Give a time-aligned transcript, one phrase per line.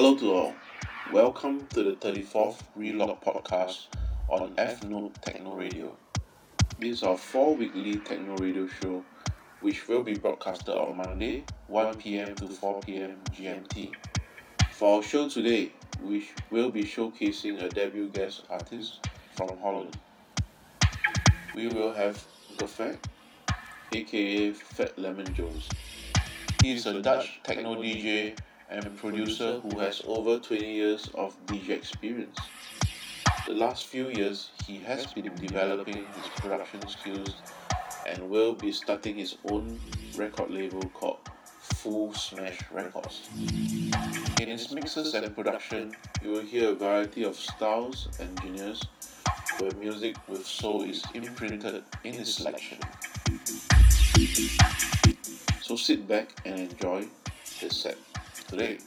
[0.00, 0.54] Hello to all.
[1.12, 3.88] Welcome to the 34th Relocked podcast
[4.30, 5.94] on Fnoob Techno Radio.
[6.78, 9.04] This is our four weekly techno radio show,
[9.60, 13.92] which will be broadcasted on Monday, 1 pm to 4 pm GMT.
[14.72, 15.70] For our show today,
[16.02, 19.06] we will be showcasing a debut guest artist
[19.36, 19.98] from Holland.
[21.54, 22.24] We will have
[22.56, 22.96] Gafec,
[23.92, 25.68] aka Fat Lemon Jones.
[26.62, 28.34] He is a Dutch techno DJ
[28.70, 32.38] and producer who has over 20 years of DJ experience.
[33.46, 37.34] The last few years, he has been developing his production skills
[38.06, 39.78] and will be starting his own
[40.16, 41.18] record label called
[41.58, 43.28] Full Smash Records.
[44.40, 48.82] In his mixes and production, you will hear a variety of styles and genres
[49.58, 52.78] where music with soul is imprinted in his selection.
[55.60, 57.06] So sit back and enjoy
[57.58, 57.96] his set
[58.50, 58.78] today.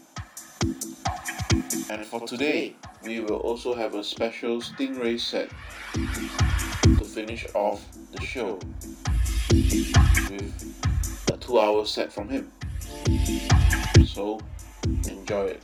[1.89, 5.50] And for today, we will also have a special Stingray set
[5.94, 8.59] to finish off the show
[9.50, 12.52] with a two hour set from him.
[14.05, 14.42] So
[15.08, 15.64] enjoy it.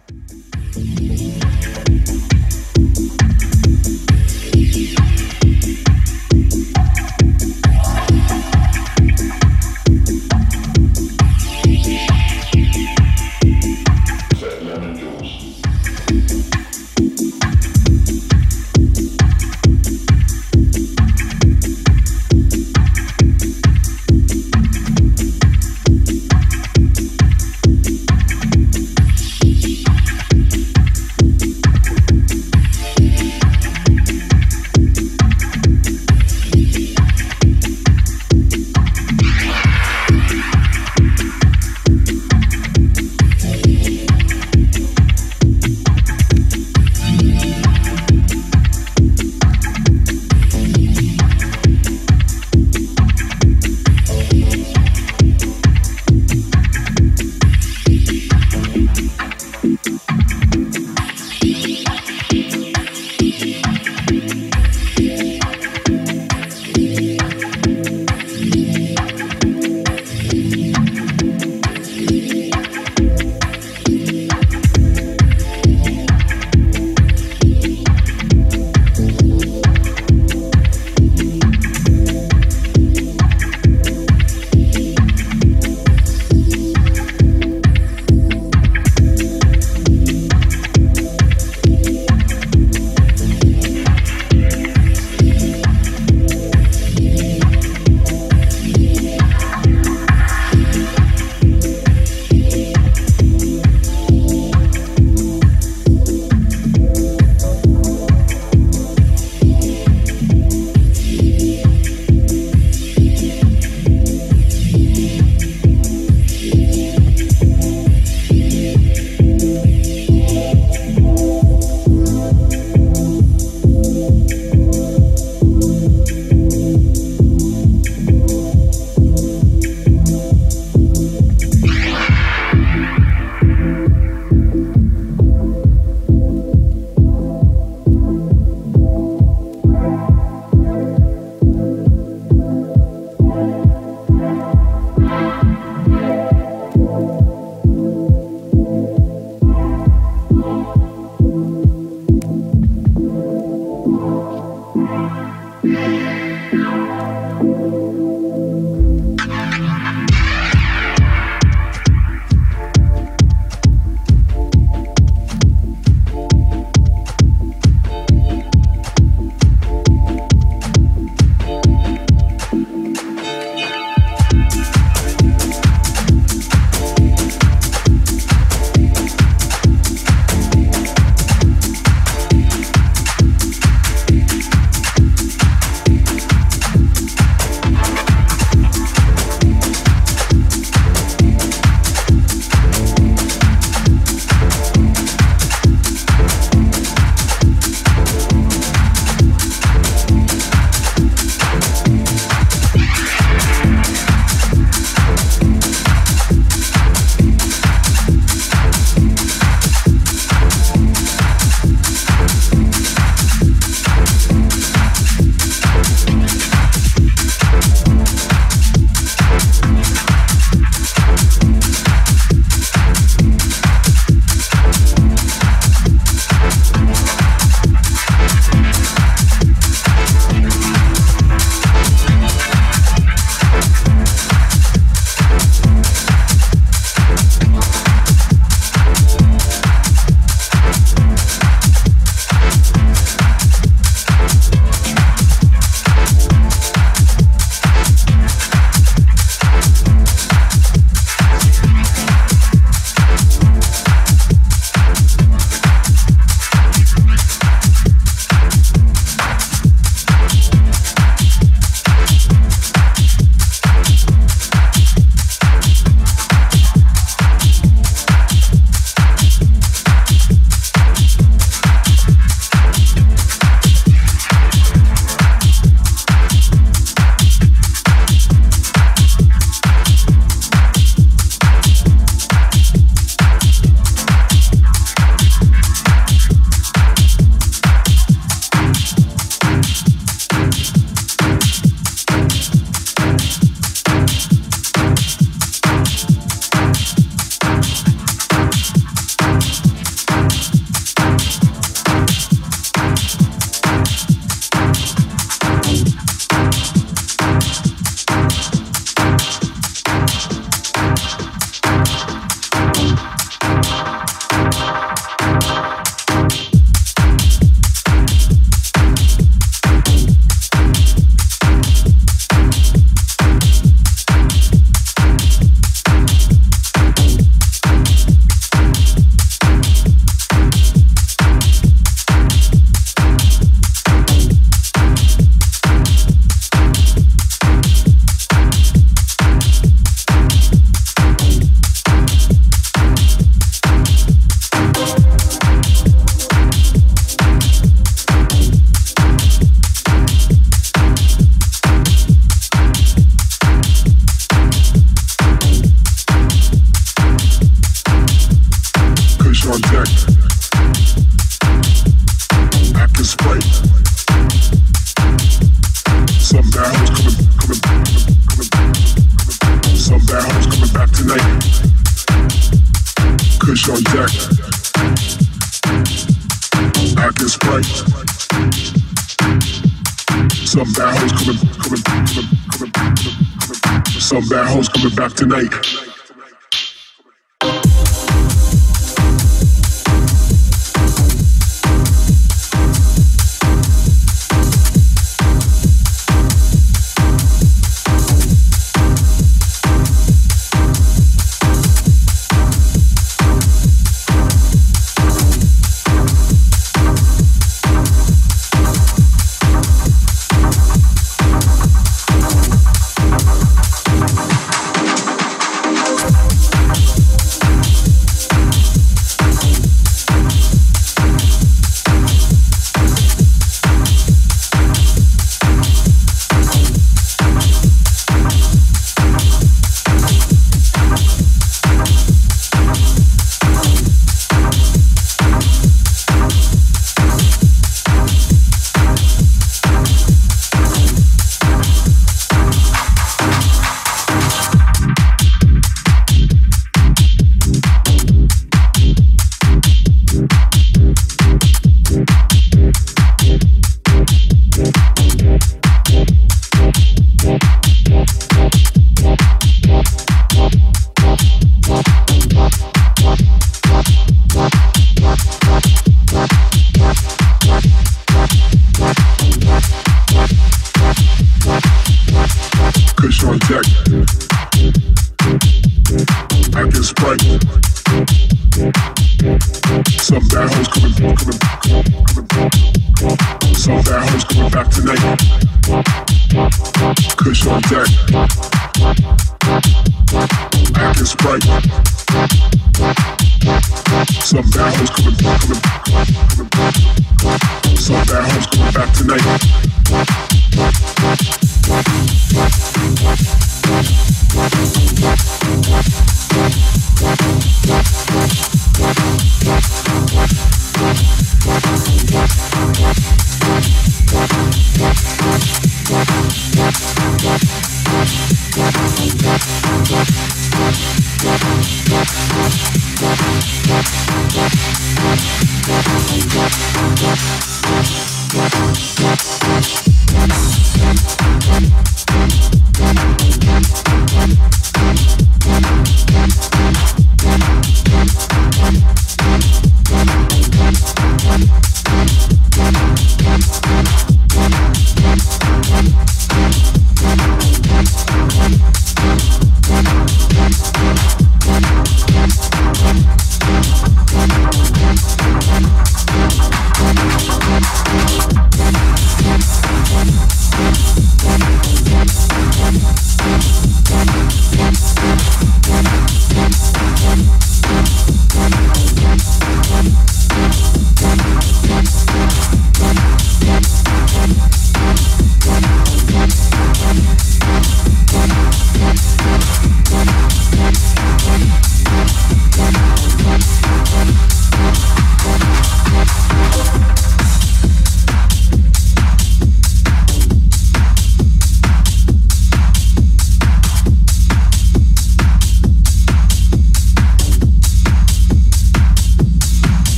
[385.20, 385.59] Tonight.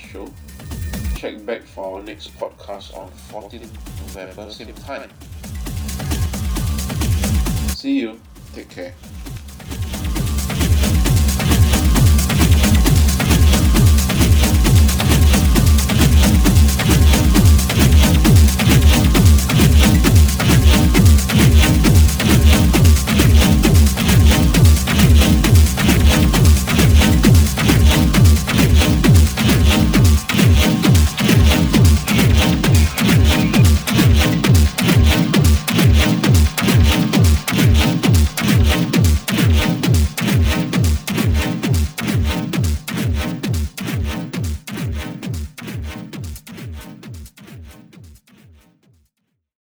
[0.00, 0.28] Show.
[1.16, 3.70] Check back for our next podcast on 14th
[4.16, 5.09] November, same time.